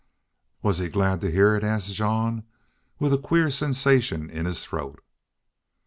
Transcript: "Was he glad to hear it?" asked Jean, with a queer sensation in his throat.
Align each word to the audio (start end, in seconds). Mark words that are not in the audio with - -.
"Was 0.63 0.79
he 0.79 0.89
glad 0.89 1.21
to 1.21 1.29
hear 1.29 1.55
it?" 1.55 1.63
asked 1.63 1.93
Jean, 1.93 2.41
with 2.97 3.13
a 3.13 3.19
queer 3.19 3.51
sensation 3.51 4.31
in 4.31 4.45
his 4.47 4.65
throat. 4.65 4.99